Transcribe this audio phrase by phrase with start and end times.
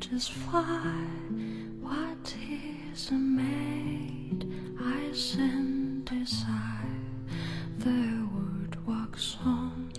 [0.00, 0.62] just fly.
[1.80, 2.34] What
[2.92, 4.46] is a maid?
[4.78, 6.46] I synthesize.
[7.78, 9.90] The word walks on.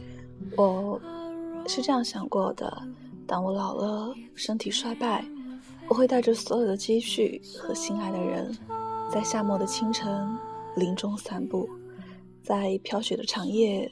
[0.55, 0.99] 我
[1.67, 2.81] 是这样想过的：
[3.25, 5.23] 当我老了，身体衰败，
[5.87, 8.57] 我会带着所有的积蓄和心爱的人，
[9.11, 10.37] 在夏末的清晨
[10.75, 11.69] 林中散步，
[12.41, 13.91] 在飘雪的长夜，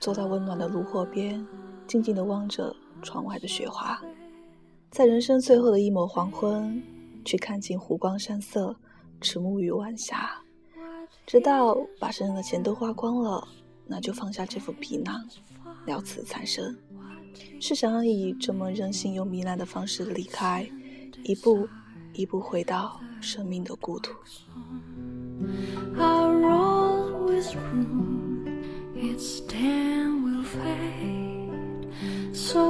[0.00, 1.46] 坐在温暖的炉火边，
[1.86, 4.00] 静静地望着窗外的雪花，
[4.90, 6.82] 在人生最后的一抹黄昏，
[7.24, 8.74] 去看尽湖光山色，
[9.20, 10.40] 迟暮于晚霞，
[11.26, 13.46] 直到把身上的钱都花光了，
[13.86, 15.22] 那就放下这副皮囊，
[15.86, 16.76] 了此残生。
[17.60, 20.68] 是想要以这么任性又糜烂的方式离开，
[21.24, 21.68] 一步
[22.12, 24.12] 一步回到生命的故土。
[28.94, 31.31] Its dim will fade.
[32.44, 32.60] 所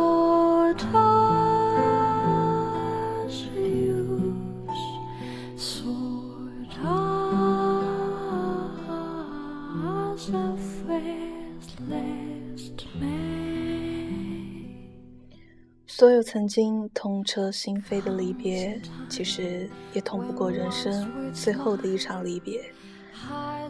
[16.10, 18.78] 有曾经痛彻心扉的离别，
[19.08, 22.60] 其实也痛不过人生最后的一场离别。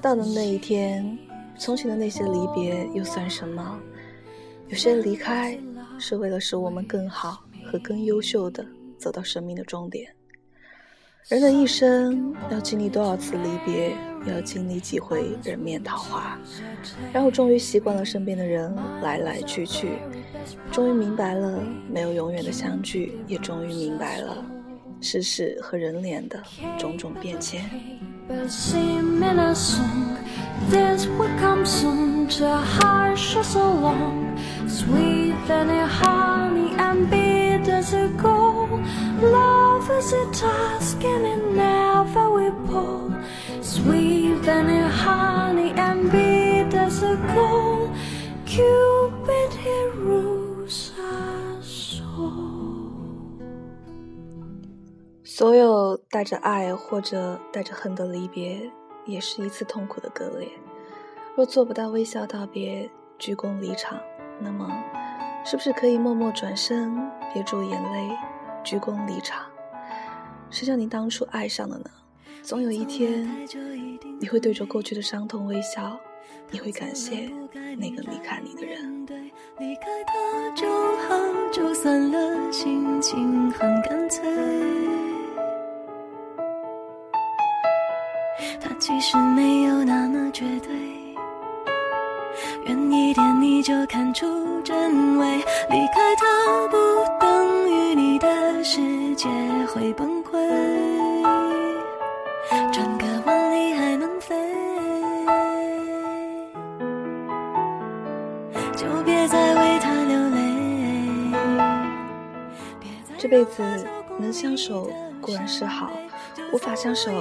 [0.01, 1.17] 到了那一天，
[1.57, 3.79] 从前的那些离别又算什么？
[4.69, 5.57] 有些离开
[6.03, 8.67] 是为了使我们更好和更优秀的
[8.99, 10.13] 走到生命的终点。
[11.29, 16.37] 人的一生要经历多少次离别，要经历几回人面桃花，
[17.13, 19.91] 然后终于习惯了身边的人来来去去，
[20.73, 24.45] 终于明白了没有永远的相聚，也终于明白了
[25.01, 26.43] 世事和人脸的
[26.77, 27.71] 种种变迁。
[32.39, 34.39] The harsh shoes along
[34.69, 38.81] sweet than a honey and bitter as a gold.
[39.21, 43.13] Love is a task and it never will pull.
[43.63, 47.91] Sweet than a honey and bitter as a gold.
[48.47, 52.93] Cupid he rules us all.
[55.25, 58.71] 所有带着爱或者带着恨的离别，
[59.07, 60.49] 也是一次痛苦的割裂。
[61.35, 63.99] 若做不到微笑道别、鞠躬离场，
[64.39, 64.71] 那么，
[65.47, 66.95] 是不是可以默默转身，
[67.33, 68.11] 憋住眼泪，
[68.63, 69.47] 鞠躬离场？
[70.51, 71.87] 谁叫你当初爱上了呢？
[72.43, 73.27] 总有一天，
[74.21, 75.99] 你会对着过去的伤痛微笑，
[76.51, 77.31] 你会感谢
[77.79, 79.07] 那个离开你的人。
[79.59, 81.15] 离开他就好，
[81.51, 84.23] 就算了，心情很干脆。
[88.61, 91.12] 他其实没有那么绝对，
[92.65, 95.37] 远一点你就看出真伪。
[95.71, 96.77] 离开他不
[97.21, 99.29] 等于你的世界
[99.69, 100.33] 会崩溃，
[102.73, 104.37] 转个弯你还能飞。
[108.77, 110.39] 就别再为他流泪。
[113.19, 113.63] 这辈子
[114.19, 115.91] 能相守固然是好，
[116.53, 117.13] 无法相守，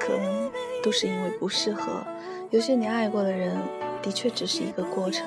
[0.00, 0.50] 可能
[0.82, 2.02] 都是因为不适合。
[2.50, 3.54] 有些你爱过的人，
[4.06, 5.26] 的确只是一个过程，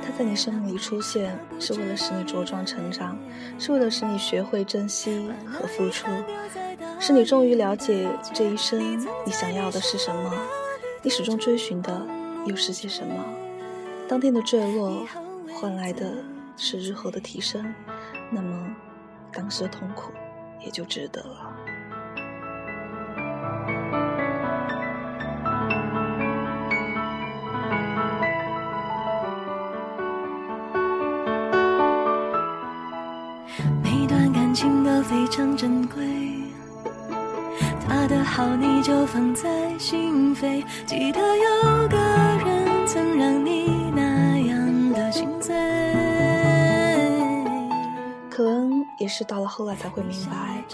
[0.00, 3.18] 他在你生命里出现，是为了使你茁壮成长，
[3.58, 6.06] 是为了使你学会珍惜和付出，
[7.00, 10.32] 是你终于了解这一生你想要的是什么，
[11.02, 12.06] 你始终追寻的
[12.46, 13.24] 又是些什么。
[14.08, 15.04] 当天的坠落，
[15.52, 16.14] 换来的
[16.56, 17.74] 是日后的提升，
[18.30, 18.72] 那么
[19.32, 20.12] 当时的痛苦
[20.64, 21.56] 也就值得了。
[35.12, 36.02] 非常珍贵，
[37.86, 40.64] 他的好你就放在心扉。
[40.86, 45.54] 记得有个人曾让你那样的心醉。
[48.30, 50.64] 可能也是到了后来才会明白，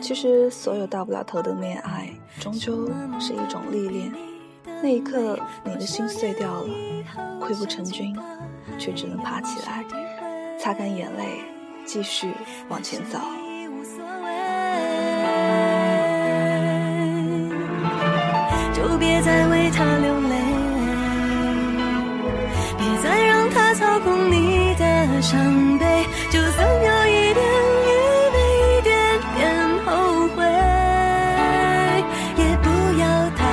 [0.00, 2.88] 其实所有到不了头的恋爱，终究
[3.18, 4.12] 是一种历练。
[4.84, 6.68] 那一刻，你的心碎掉了，
[7.40, 8.16] 溃不成军，
[8.78, 9.84] 却只能爬起来，
[10.60, 11.40] 擦干眼泪，
[11.84, 12.30] 继续
[12.68, 13.18] 往前走。
[19.04, 20.34] 别再为他流泪，
[22.78, 27.44] 别再让他操控你的伤悲，就算有一点
[27.84, 27.88] 愚
[28.32, 28.36] 昧，
[28.78, 29.44] 一点点
[29.84, 30.42] 后悔，
[32.38, 32.68] 也不
[32.98, 33.04] 要
[33.36, 33.44] 太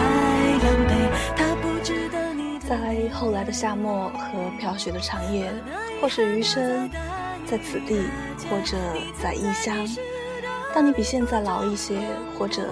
[0.63, 0.89] 狼狈，
[1.35, 5.51] 他不值得你的在后来的夏末和飘雪的长夜，
[6.01, 6.89] 或是余生，
[7.45, 8.05] 在此地
[8.49, 8.77] 或者
[9.21, 9.75] 在异乡，
[10.73, 11.99] 当你比现在老一些，
[12.39, 12.69] 或者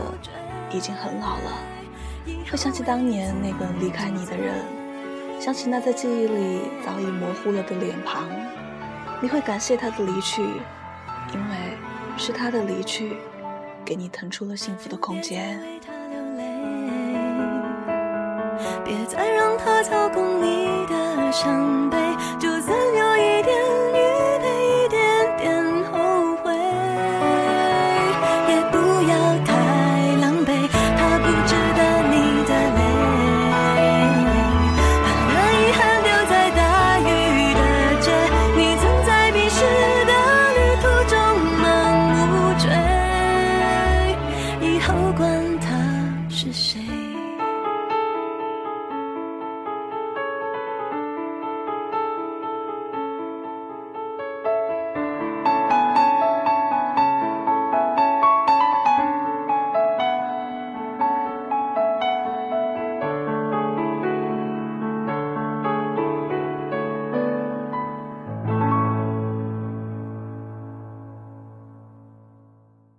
[0.72, 1.52] 已经很老了，
[2.50, 4.56] 会想起当年那个离开你的人，
[5.40, 8.28] 想起那在记忆里早已模糊了的脸庞，
[9.22, 11.78] 你会感谢他的离去，因为
[12.18, 13.18] 是他的离去，
[13.86, 15.60] 给你腾出了幸福的空间。
[18.84, 21.98] 别再让他操控你的伤悲。